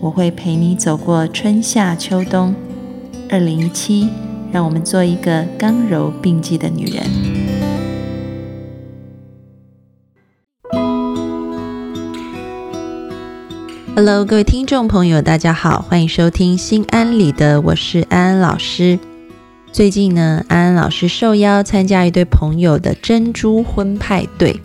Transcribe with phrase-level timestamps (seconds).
[0.00, 2.54] 我会陪你走过春夏秋冬。
[3.28, 4.08] 二零一七，
[4.52, 7.02] 让我们做一个刚柔并济的女人。
[13.96, 18.96] Hello，各位听众朋友，大家好，欢迎收听《心安理得》，我是安安老师。
[19.72, 24.60] 最近呢，安安老师受邀参加一对朋友的珍珠婚派对。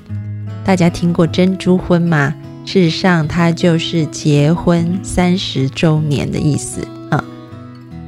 [0.64, 2.36] 大家听过珍珠婚吗？
[2.66, 7.24] 事实上，它就是结婚三十周年的意思啊。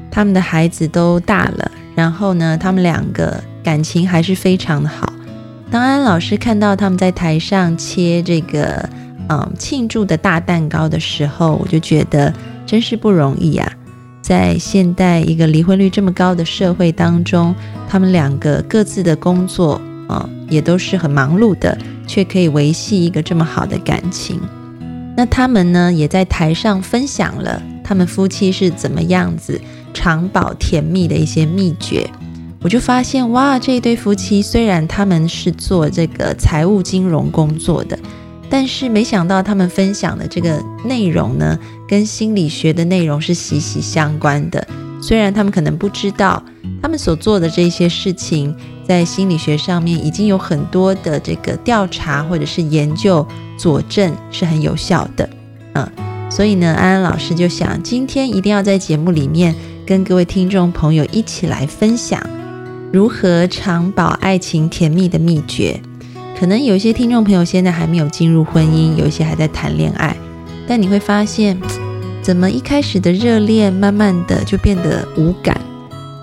[0.10, 5.12] 他们的孩子都大了，然后呢，他们两个感情还是非常的好。
[5.70, 8.88] 当安老师看到他们在台上切这个
[9.28, 12.34] 嗯庆祝的大蛋糕的时候，我就觉得
[12.66, 13.70] 真是不容易啊。
[14.22, 17.54] 在现代一个离婚率这么高的社会当中，
[17.90, 21.78] 他们两个各自的工作啊，也都是很忙碌的。
[22.08, 24.40] 却可以维系一个这么好的感情，
[25.18, 29.60] 那他们呢，也在台上分享了他们夫妻是怎么样子
[29.94, 32.10] 长保甜蜜的一些秘诀。
[32.62, 37.98] 我就发现，哇，这一对夫妻虽然他们是做这个财务金融工作的，
[38.50, 44.68] 但是没想到他们分享的这个内容呢，跟心理学的内容是息息相关的。
[45.08, 46.44] 虽然他们可能不知道，
[46.82, 48.56] 他们所做的这些事情。
[48.88, 55.28] 在心理学上面已经有很多的这个调查或者是研究佐证是很有效的，
[55.74, 55.90] 嗯，
[56.30, 59.56] 所以呢，安安老师就想今天一定要在节目里面
[59.88, 62.22] 跟各位听众朋友一起来分享
[62.94, 65.82] 如何长保爱情甜蜜的秘诀。
[66.40, 70.16] 可能有一些听众朋友现在还没有进入婚姻，有一些还在谈恋爱，
[70.68, 71.60] 但你会发现，
[72.26, 75.56] 怎么一开始的热恋，慢慢的就变得无感。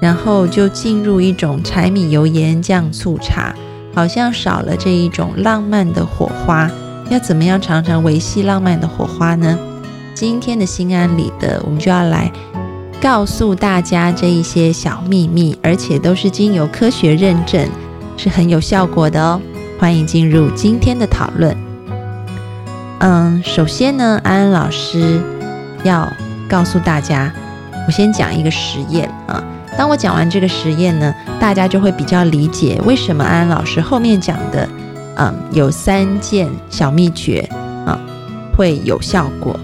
[0.00, 3.54] 然后就进入一种柴米油盐酱醋茶，
[3.94, 6.68] 好像少了这一种浪漫的火花。
[7.08, 9.56] 要怎么样常常维系浪漫的火花呢？
[10.12, 12.32] 今天的心安理得，我们就要来
[13.00, 17.64] 告诉大家这一些小秘密，而且都是经由科学认证，
[18.16, 19.40] 是很有效果的哦。
[19.78, 21.56] 欢迎进入今天的讨论。
[22.98, 25.20] 嗯，首先呢，安安老师
[25.84, 26.10] 要
[26.48, 27.32] 告诉大家，
[27.87, 29.43] 我先讲一个实验啊。
[29.76, 34.69] 当我讲完这个实验呢，大家就会比较理解为什么安安老师后面讲的，
[35.16, 37.41] 嗯，有三件小秘诀
[37.87, 37.98] 啊
[38.54, 39.59] 会有效果。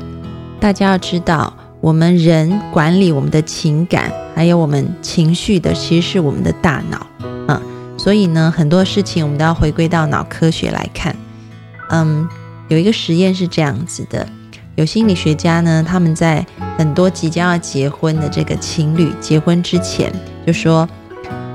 [0.58, 7.06] 大家要知道，我们人管理我们的情感，还有我们情绪的，其实是我们的大脑
[7.46, 7.60] 啊。
[7.98, 11.14] 所以呢，很多事情我们都要回归到脑科学来看。
[11.90, 12.26] 嗯，
[12.68, 14.26] 有一个实验是这样子的。
[14.78, 16.46] 有心理学家呢，他们在
[16.76, 20.08] 很多即将要结婚的这个情侣结婚之前，
[20.46, 20.88] 就说，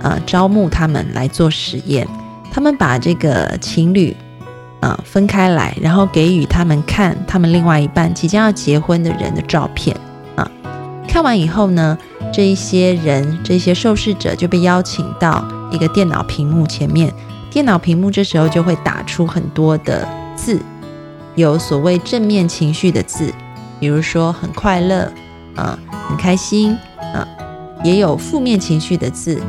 [0.01, 2.06] 呃，招募他们来做实验。
[2.51, 4.13] 他们把这个情侣，
[4.81, 9.95] 呃，分开来，然后给予他们看他们另外一半即将要结婚的人的照片。
[10.35, 10.45] 啊，
[11.07, 11.97] 看完以后呢，
[12.33, 17.13] 这一些人，这些受试者就被邀请到一个电脑屏幕前面，
[17.50, 20.59] 电脑屏幕这时候就会打出很多的字。
[21.35, 23.33] 有所谓正面情绪的字，
[23.79, 25.11] 比如说很快乐，
[25.55, 25.77] 啊，
[26.07, 27.27] 很开心，啊，
[27.83, 29.41] 也有负面情绪的字，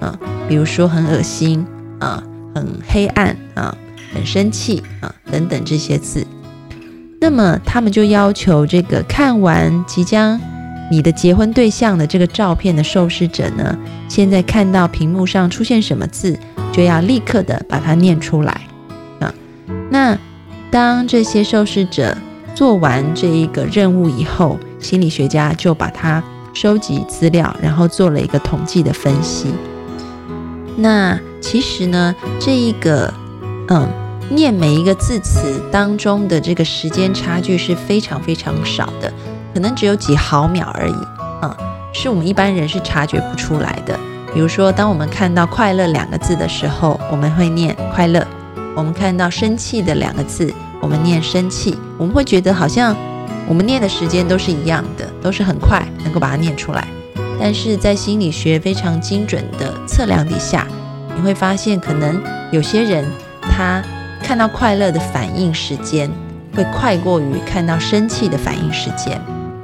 [0.00, 1.66] 啊，比如说很恶心，
[1.98, 2.22] 啊，
[2.54, 3.74] 很黑暗，啊，
[4.12, 6.26] 很生气，啊，等等这些字。
[7.20, 10.38] 那么他们就要求这个看完即将
[10.90, 13.78] 你的结婚对象的这个照片的受试者呢，
[14.08, 16.38] 现在看到屏幕上出现什么字，
[16.70, 18.60] 就要立刻的把它念出来，
[19.20, 19.32] 啊，
[19.90, 20.18] 那。
[20.70, 22.16] 当这些受试者
[22.54, 26.22] 做完这一个任务以后，心理学家就把它
[26.52, 29.52] 收集资料，然后做了一个统计的分析。
[30.76, 33.12] 那其实呢，这一个
[33.68, 33.88] 嗯，
[34.28, 39.12] 念每一个字词当中的这个时间差距是非常非常少的，
[39.52, 40.94] 可能只有几毫秒而已
[41.42, 41.54] 嗯，
[41.92, 43.98] 是我们一般人是察觉不出来的。
[44.32, 48.24] 比如说，当我们看到“快乐”两个字的时候，我们会念“快乐”。
[48.76, 52.96] 我们看到生气的两个字，我们念生气，我们会觉得好像
[53.48, 56.86] 我们念的时间都是一样的，都是很快能够把它念出来。
[57.38, 60.66] 但是在心理学非常精准的测量底下，
[61.16, 62.22] 你会发现，可能
[62.52, 63.04] 有些人
[63.42, 63.82] 他
[64.22, 66.10] 看到快乐的反应时间
[66.54, 69.20] 会快过于看到生气的反应时间，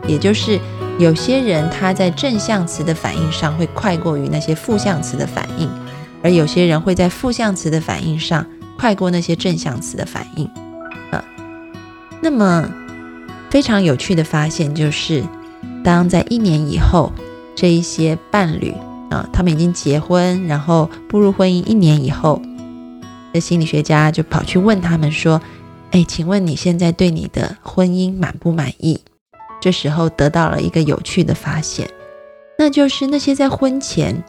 [0.07, 0.59] 也就是
[0.99, 5.71] 有些人他在正向词的反应上会快过于那些负向词的反应，
[6.23, 8.45] 而有些人会在负向词的反应上
[8.79, 10.47] 快过那些正向词的反应。
[11.11, 11.25] 啊，
[12.21, 12.69] 那么
[13.51, 15.25] 非常有趣的发现就是，
[15.85, 17.13] 当在一年以后，
[17.55, 18.75] 这一些伴侣
[19.11, 22.43] 啊，他们已经结婚，然后步入婚姻一年以后，
[23.33, 25.41] 这心理学家就跑去问他们说
[25.93, 29.01] ：“哎，请问你现在对你的婚姻满不满意？”
[29.61, 31.89] 这时候得到了一个有趣的发现，
[32.59, 34.23] 那就是那些在婚前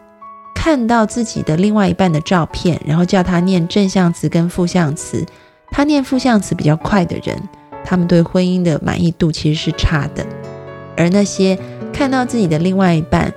[0.60, 5.24] 看到自己的另外一半的照片，然后叫他念正向词跟负向词，
[5.70, 7.40] 他念负向词比较快的人，
[7.86, 10.26] 他们对婚姻的满意度其实是差的；
[10.98, 11.58] 而那些
[11.94, 13.32] 看到自己的另外一半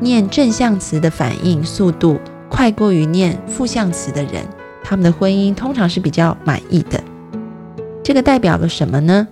[0.00, 2.20] 念正向词的反应速度
[2.50, 4.44] 快过于念负向词的人，
[4.84, 7.02] 他们的婚姻通常是比较满意的。
[8.04, 9.26] 这个代表了什么呢？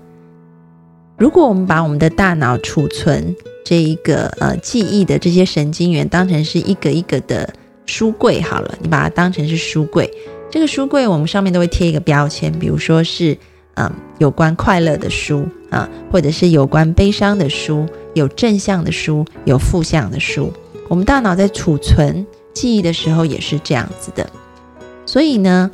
[1.19, 7.51] 如果我们把我们的大脑储存这一个呃记忆的这些神经元当成是一个一个的
[7.87, 10.09] 书柜好了，你把它当成是书柜，
[10.51, 13.37] 这个书柜我们上面都会贴一个标签，比如说是
[13.75, 20.53] 嗯有关快乐的书啊，或者是有关悲伤的书，有正向的书，有负向的书。
[20.89, 24.29] 我们大脑在储存记忆的时候也是这样子的，
[25.07, 25.71] 所以呢，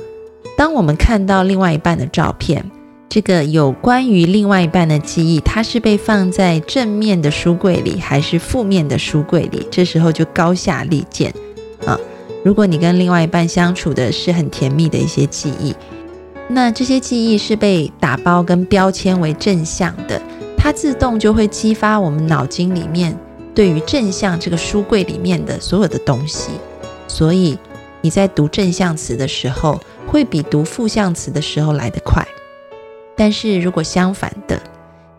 [0.57, 2.71] 当我们看到另外一半的照片。
[3.11, 9.67] 这个有关于另外一半的记忆，它是被放在正面的书柜里，还是负面的书柜里？
[9.69, 11.35] 这时候就高下立见
[11.85, 11.99] 啊！
[12.45, 15.75] 如果你跟另外一半相处的是很甜蜜的一些记忆，
[16.47, 20.23] 那这些记忆是被打包跟标签为正向的，
[20.57, 23.19] 它自动就会激发我们脑筋里面
[23.53, 26.51] 对于正向这个书柜里面的所有的东西。
[27.09, 27.59] 所以
[28.03, 32.25] 你在读正向词的时候，会比读负向词的时候来得快。
[33.21, 34.59] 但是如果相反的，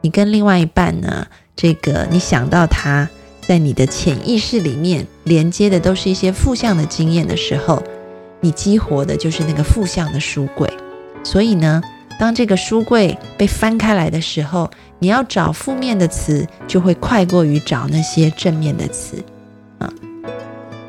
[0.02, 3.08] 你跟另外一半呢，这个你想到他
[3.48, 7.84] 在你的潜意识里面连接的都是一些负向的经验的时候，
[8.40, 10.68] 你激活的就是那个负向的书柜。
[11.24, 11.80] 所以呢，
[12.20, 14.68] 当这个书柜被翻开来的时候，
[14.98, 19.24] 你要找负面的词就会快过于找那些正面的词
[19.78, 19.94] 啊。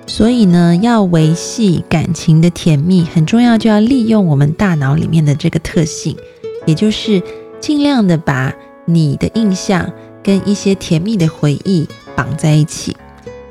[0.06, 6.16] 所以呢，要维系感情的甜蜜，很重要，就要利用我们大脑里面的这个特性。
[6.64, 7.22] 也就是
[7.60, 8.52] 尽量的把
[8.84, 9.90] 你的印象
[10.22, 12.96] 跟一些甜蜜的回忆绑在一起。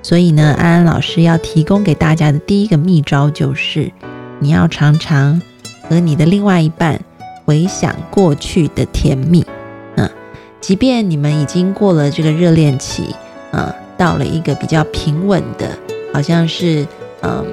[0.03, 3.91] 所以呢，安安老师要提供给大家的第一个秘招就是，
[4.39, 5.39] 你要常常
[5.87, 6.99] 和你的另外一半
[7.45, 9.45] 回想过去的甜蜜。
[9.95, 10.09] 嗯，
[10.59, 13.15] 即便你们已经过了这个热恋期，
[13.51, 15.77] 嗯，到了一个比较平稳的，
[16.11, 16.87] 好像是
[17.21, 17.45] 嗯，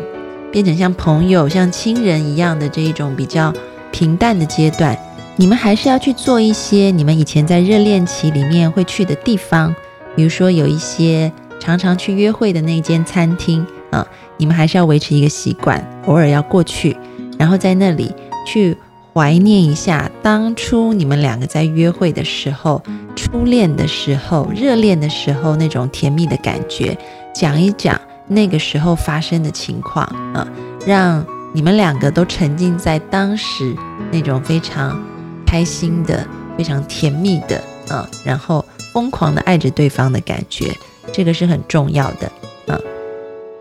[0.50, 3.52] 变成像朋友、像亲人一样的这一种比较
[3.92, 4.98] 平淡的阶段。
[5.40, 9.72] 你们还是要去做一些你们以前在热恋期里面会去的地方，
[10.16, 14.04] 比如说有一些常常去约会的那间餐厅啊，
[14.36, 16.96] 你们还是要维持一个习惯，偶尔要过去，
[17.38, 18.12] 然后在那里
[18.44, 18.76] 去
[19.14, 22.82] 怀念一下当初你们两个在约会的时候、
[23.14, 26.98] 初恋的时候、热恋的时候那种甜蜜的感觉，
[27.32, 27.96] 讲一讲
[28.26, 30.04] 那个时候发生的情况
[30.34, 30.44] 啊，
[30.84, 33.76] 让你们两个都沉浸在当时
[34.10, 35.00] 那种非常。
[35.48, 36.26] 开心的，
[36.58, 37.58] 非常甜蜜的，
[37.88, 38.62] 啊，然后
[38.92, 40.76] 疯狂的爱着对方的感觉，
[41.10, 42.30] 这个是很重要的，
[42.66, 42.78] 啊。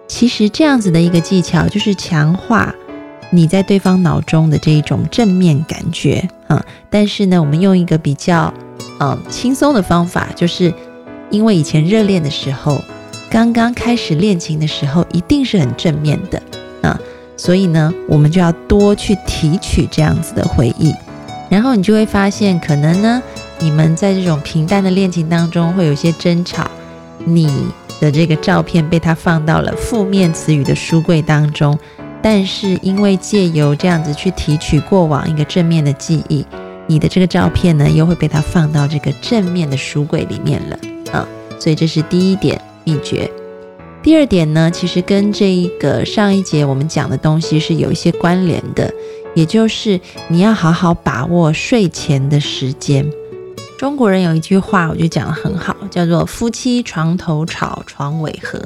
[0.05, 2.75] 其实这样子的一个技巧，就是强化
[3.29, 6.61] 你在对方脑中的这一种正面感觉，啊。
[6.89, 8.53] 但是呢，我们用一个比较，
[8.99, 10.73] 嗯，轻松的方法，就是
[11.29, 12.81] 因为以前热恋的时候，
[13.29, 16.43] 刚刚开始恋情的时候，一定是很正面的，
[16.81, 16.99] 啊，
[17.37, 20.93] 所以呢，我们就要多去提取这样子的回忆。
[21.49, 23.21] 然后你就会发现，可能呢，
[23.59, 26.69] 你们在这种平淡的恋情当中会有一些争吵，
[27.25, 27.49] 你
[27.99, 31.77] 的这个照片被他放到了负面词语的书柜当中，
[32.21, 36.45] 但是因为借由这样子去提取过往一个正面的记忆，
[36.85, 40.77] 你的这个照片呢又会被他放到这个正面的书柜里面了
[41.11, 41.27] 啊，
[41.57, 43.29] 所以这是第一点秘诀。
[44.03, 48.93] 第二点呢，其实跟这一个上一节我们讲的东西是有一些关联的。
[49.37, 53.07] 也就是你要好好把握睡前的时间。
[53.77, 58.59] 中国人有一句话，我觉得讲得很好，叫做“夫妻床头吵，床尾和”。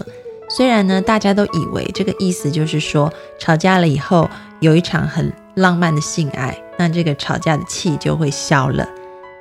[0.49, 4.29] 虽然呢，大家都以为这个意思就是说吵架了以后
[4.61, 8.87] 有一场很浪漫的性爱，那这个吵架的气就会消了。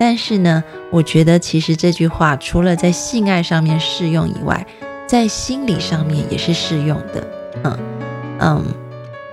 [0.00, 4.66] 但是呢，我觉得其实这句话除了在性爱上面适用以外，
[5.06, 7.24] 在心理上面也是适用的。
[7.62, 7.78] 嗯
[8.40, 8.64] 嗯。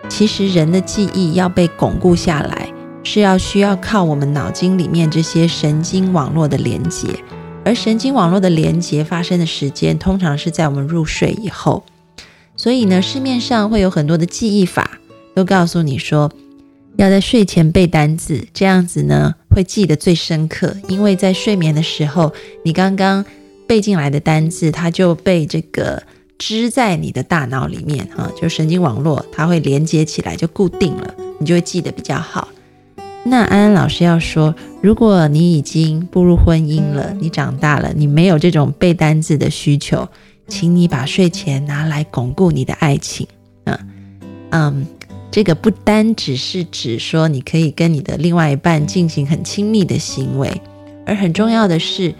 [0.09, 2.71] 其实人的记忆要被巩固下来，
[3.03, 7.07] 是要需要靠我们脑筋里面这些神经网络的连接，
[7.63, 11.83] 而神经网络的连接发生的时间通常是在我们入睡以后。
[12.55, 14.99] 所以呢，市面上会有很多的记忆法，
[15.35, 16.31] 都告诉你说
[16.95, 20.75] 要在睡前背单字，这样子呢会记得最深刻。
[20.87, 22.33] 因为在睡眠的时候，
[22.63, 23.23] 你刚刚
[23.67, 26.01] 背进来的单字，它就被这个
[26.37, 32.47] 织在你的大脑里面啊，就神经网络它会连接起来，就固定了，你就会记得比较好。
[33.23, 40.07] 那安安老师要说，如果你已经步入婚姻了，你长大了，你没有这种背单字的需求。
[40.49, 43.27] 请你把睡前拿来巩固你的爱情，
[43.65, 43.77] 嗯
[44.51, 44.87] 嗯，
[45.29, 50.61] 这个不单只是指说你可以跟你的另外一半进行很亲密的行为，
[51.05, 52.15] 而很重要的是，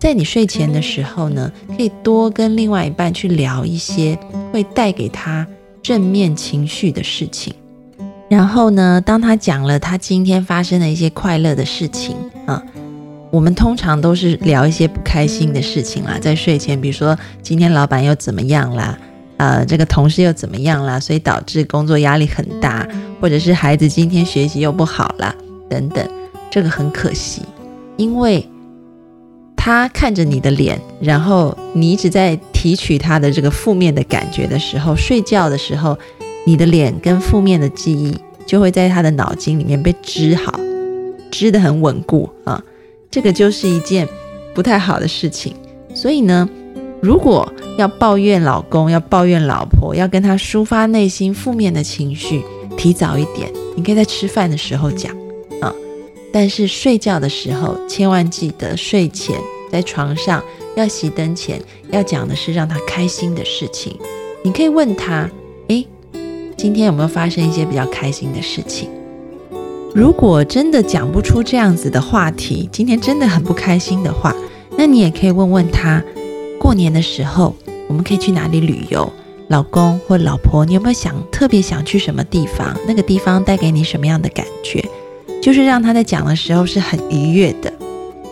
[0.00, 4.18] 在你睡前的时候呢，可以多跟另外一半去聊一些
[4.50, 5.46] 会带给他
[5.82, 7.52] 正面情绪的事情。
[8.30, 12.16] 然后呢，当他讲了他今天发生的一些快乐的事情，
[12.46, 12.60] 啊。
[13.30, 18.98] 我们通常都是聊一些不开心的事情啦，在睡前，比如说今天老板又怎么样啦，
[19.36, 22.88] 呃，这个同事又怎么样啦，所以导致工作压力很大，
[23.20, 25.32] 或者是孩子今天学习又不好啦，
[25.68, 26.04] 等等，
[26.50, 27.42] 这个很可惜，
[27.96, 28.44] 因为
[29.62, 35.98] 他看着你的脸，然后你一直在提取他的这个负面的感觉的时候，睡觉的时候，
[36.46, 40.58] 你的脸跟负面的记忆就会在他的脑筋里面被织好，
[41.30, 42.64] 织得很稳固啊。
[43.10, 44.08] 这个就是一件
[44.54, 45.54] 不太好的事情，
[45.92, 46.48] 所以呢，
[47.02, 52.42] 如果要抱怨老公，要抱怨老婆，要跟他抒发内心负面的情绪，
[52.78, 55.14] 提早一点，你可以在吃饭的时候讲。
[56.32, 60.42] 但是睡觉的时候，千万记得睡前在床上
[60.76, 61.60] 要熄灯前
[61.90, 63.96] 要讲的是让他开心的事情。
[64.42, 65.28] 你可以问他，
[65.68, 65.86] 诶，
[66.56, 68.88] 今天有没有发生一些比较开心的事情？
[69.92, 74.34] 如果真的讲不出这样子的话题，今天真的很不开心的话，
[74.78, 76.02] 那你也可以问问他，
[76.60, 77.56] 过年的时候
[77.88, 79.12] 我们可以去哪里旅游？
[79.48, 82.72] 老公或老婆，你有没有想特别想去什么地方？
[82.86, 84.79] 那个地方带给你什么样的感觉？
[85.40, 87.72] 就是让他在讲的时候是很愉悦的。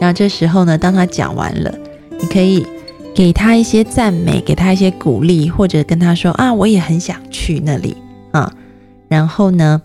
[0.00, 1.74] 然后这时候呢，当他讲完了，
[2.20, 2.66] 你可以
[3.14, 7.96] 给他一些赞美，给他一些鼓励，或者跟他说啊，我也很想去那里
[8.32, 8.52] 啊。
[9.08, 9.82] 然后呢？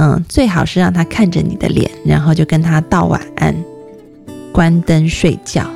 [0.00, 3.52] 嗯，最好是让他看着你的脸，然后就跟他道晚安，
[4.52, 5.68] 关灯睡觉。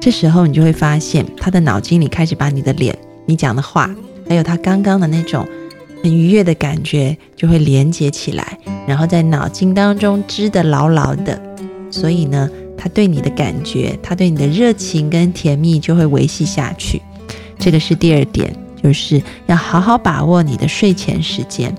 [0.00, 3.94] 这时候你就会发现，他的脑筋里开始把你的脸、你讲的话，
[4.28, 5.46] 还有他刚刚的那种
[6.02, 11.38] 很愉悦的感觉，就会连接起来，然后在脑筋当中织得牢牢的。
[11.90, 17.00] 所以呢，他对你的感觉，他对你的热情跟甜蜜就会维系下去。
[17.58, 21.74] 这个是第二点，就是要好好把握你的睡前时间。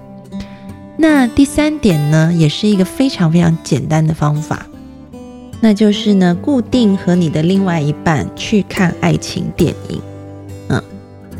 [0.98, 4.68] 那第三点呢，也是一个非常非常简单的方法，
[5.62, 10.02] 那就是呢，固定和你的另外一半去看爱情电影，
[10.68, 10.84] 嗯，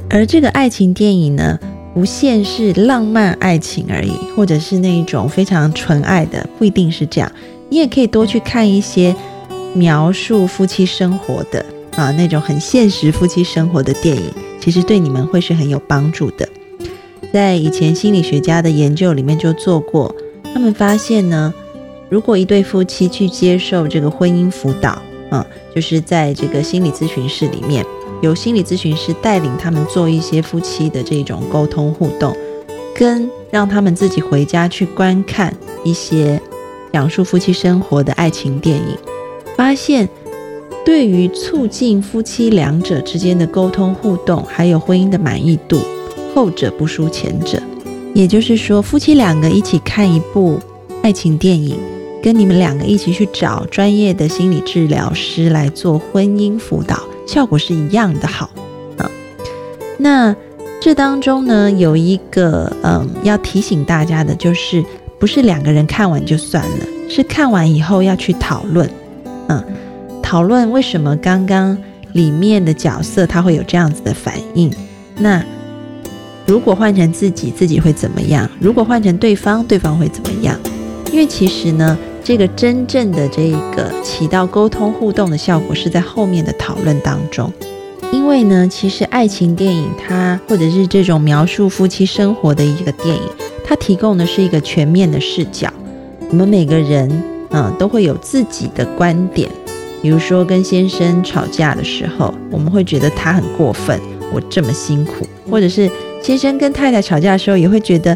[0.10, 1.60] 而这个爱情电影呢，
[1.94, 7.32] 不限是浪漫爱情而已，或者是那一种非常纯爱的，不一定是这样，
[7.70, 9.16] 你也可以多去看一些
[9.74, 11.66] 描述夫妻生活的
[11.96, 16.48] 啊，那种很现实夫妻生活的电影，其实对你们会是很有帮助的。
[17.34, 20.16] 在以前心理学家的研究里面就做过，
[20.54, 21.54] 他们发现呢，
[22.10, 27.86] 如果一对夫妻去接受这个婚姻辅导，啊，就是在这个心理咨询室里面，
[28.22, 32.36] 由心理咨询师带领他们做一些夫妻的这种沟通互动，
[32.96, 36.42] 跟让他们自己回家去观看一些
[36.92, 38.98] 讲述夫妻生活的爱情电影，
[39.56, 40.08] 发现
[40.86, 45.80] 对于促进夫妻两者之间的沟通互动，还有婚姻的满意度。
[46.36, 47.60] 后者不输前者，
[48.14, 50.60] 也就是说，夫妻两个一起看一部
[51.02, 51.76] 爱情电影，
[52.22, 58.50] 跟你们两个一起去找专业的心理治疗师来做婚姻辅导，效果是一样的好
[58.98, 59.10] 啊。
[59.98, 60.36] 那
[60.82, 64.84] 这当中呢，有一个嗯要提醒大家的，就是
[65.20, 68.90] 不是两个人看完就算了，是看完以后要去讨论，
[69.48, 69.64] 嗯，
[70.24, 71.78] 讨论为什么刚刚
[72.14, 74.74] 里面的角色他会有这样子的反应，
[75.18, 75.44] 那。
[76.48, 78.50] 如果换成自己，自己会怎么样？
[78.60, 80.58] 如果换成对方，对方会怎么样？
[81.12, 81.96] 因为其实呢，
[82.30, 87.52] 这个真正的这个起到沟通互动的效果是在后面的讨论当中。
[88.12, 93.24] 因为呢，其实爱情电影它或者是这种描述夫妻生活的一个电影，
[93.66, 95.74] 它提供的是一个全面的视角。
[96.30, 97.10] 我们每个人
[97.50, 99.50] 嗯都会有自己的观点。
[100.04, 104.00] 比如说跟先生吵架的时候，我们会觉得他很过分，
[104.32, 105.90] 我这么辛苦，或者是。
[106.22, 108.16] 先生跟太太吵架的时候，也会觉得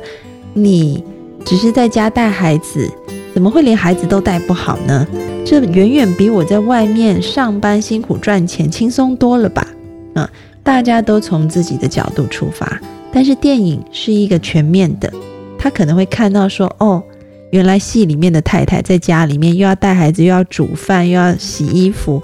[0.53, 1.03] 你
[1.43, 2.87] 只是在家带孩子，
[3.33, 5.07] 怎么会连孩子都带不好呢？
[5.45, 9.67] 这远远比我在外面上班辛苦赚钱轻松多了吧？
[10.13, 10.29] 啊，
[10.61, 12.79] 大家都从自己的角度出发，
[13.11, 15.11] 但是电影是一个全面的，
[15.57, 17.03] 他可能会看到说，哦，
[17.51, 22.21] 原来戏里面的太太在家里面又要带孩子，又要煮饭，又要洗衣服，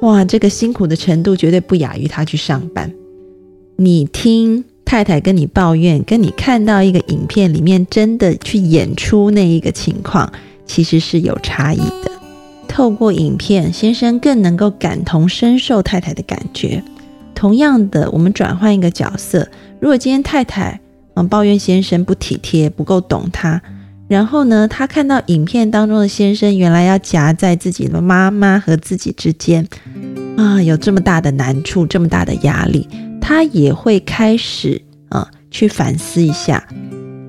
[0.00, 2.92] 哇，这个辛苦的程度绝对不亚于他去上班。
[3.76, 10.32] 你听太太跟你抱怨，跟你看到一个影片里面真的去演出那一个情况，
[10.66, 12.10] 其实是有差异的。
[12.68, 16.82] 透过影片，先生更能够感同身受太太的感觉。
[17.34, 19.48] 同样的，我们转换一个角色，
[19.80, 20.80] 如果今天太太
[21.14, 23.60] 嗯抱怨先生不体贴、不够懂她，
[24.08, 29.66] 然后呢，她看到影片当中的先生原来要夹在自己的妈妈和自己之间
[30.36, 32.88] 啊，有这么大的难处、这么大的压力。
[33.26, 36.62] 他也会开始啊，去反思一下，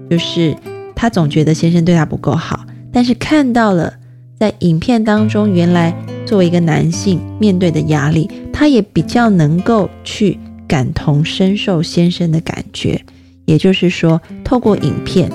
[0.10, 0.54] 就是
[0.94, 3.94] 他总觉得先生对他不够好，但是看到了
[4.38, 10.38] 在影片当中，原来作为一个男性面对的压力，他也比较能够去
[10.68, 13.02] 感同身受先生的感觉。
[13.46, 15.32] 也就是说，透过影片，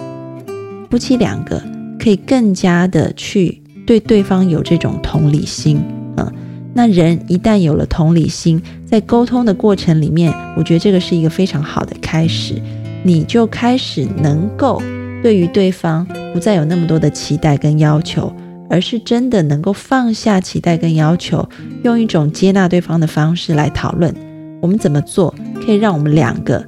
[0.90, 1.62] 夫妻两个
[1.98, 5.80] 可以更加的去对对方有这种同理心，
[6.18, 6.30] 嗯。
[6.72, 12.54] 那人一旦有了同理心，在沟通的过程里面，我觉得这个是一个非常好的开始。
[13.02, 14.80] 你就开始能够
[15.22, 18.32] 对于对方不再有那么多的期待跟要求，
[18.68, 21.48] 而是真的能够放下期待跟要求，
[21.82, 24.14] 用一种接纳对方的方式来讨论
[24.60, 25.34] 我们怎么做
[25.64, 26.64] 可以让我们两个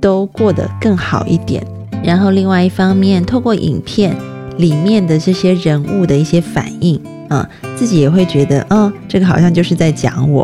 [0.00, 1.66] 都过得更好一点。
[2.02, 4.14] 然后另外一方面，透过影片
[4.58, 7.00] 里面的这些人物的一些反应。
[7.32, 10.42] 啊，自己也会觉得，嗯，这个好像就是在讲我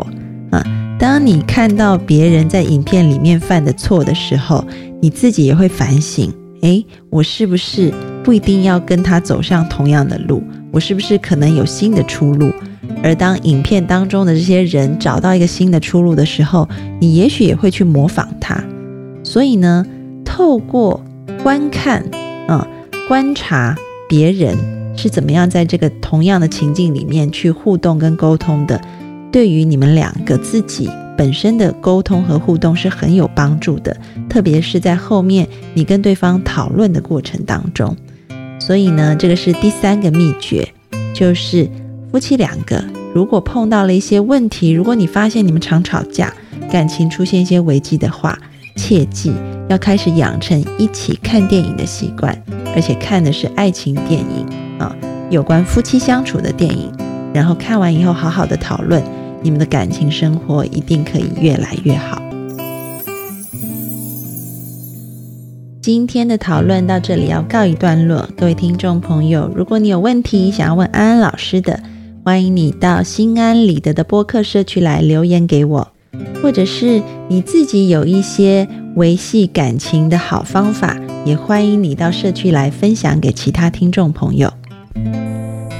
[0.49, 0.63] 啊。
[0.97, 4.65] 当你看到别人在影片里面犯的错的时候，
[4.99, 7.93] 你自己也会反省，诶，我是不是
[8.23, 10.41] 不一定要跟他走上同样的路？
[10.71, 12.51] 我是不是可能有新的出路？
[13.03, 16.67] 而当影片当中的这些人找到一个新的出路的时候，
[16.99, 18.61] 你也许也会去模仿他。
[19.23, 19.85] 所以呢，
[20.25, 21.01] 透过
[21.43, 22.03] 观看，
[22.47, 22.67] 啊，
[23.07, 23.77] 观察
[24.09, 24.78] 别人。
[24.99, 28.79] 是怎么样在这个同样的情境里面去互动跟沟通的？
[29.31, 33.95] 对于你们两个自己本身的沟通和互动是很有帮助的，
[34.27, 37.95] 特别是在后面你跟对方讨论的过程当中。
[38.59, 40.67] 所以呢，这个是第三个秘诀，
[41.13, 41.69] 就是
[42.11, 42.83] 夫妻两个
[43.15, 46.33] 如果碰到了一些问题，如果你发现你们常吵架，
[46.69, 48.37] 感情出现一些危机的话，
[48.75, 49.31] 切记
[49.69, 52.35] 要开始养成一起看电影的习惯，
[52.75, 54.68] 而且看的是爱情电影。
[54.79, 54.95] 啊，
[55.29, 56.91] 有关夫妻相处的电影，
[57.33, 59.03] 然后看完以后好好的讨论，
[59.43, 62.19] 你们的感情生活一定可以越来越好。
[65.81, 71.79] 今天的讨论到这里要告一段落，各位听众朋友，如果你有问题想要问安安老师的，
[72.23, 75.87] 欢迎你到心安理得的播客社区来留言给我，
[76.43, 84.51] 或者是你自己有一些维系感情的好方法，也欢迎你到社区来分享给其他听众朋友。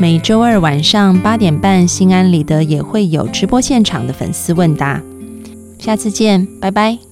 [0.02, 5.04] 每周二晚上八点半，心安理得也会有直播现场的粉丝问答。
[5.78, 7.09] 下次见，拜拜。